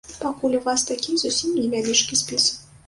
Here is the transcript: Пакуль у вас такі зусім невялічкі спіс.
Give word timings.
Пакуль 0.21 0.55
у 0.59 0.61
вас 0.69 0.85
такі 0.91 1.19
зусім 1.25 1.55
невялічкі 1.61 2.21
спіс. 2.25 2.51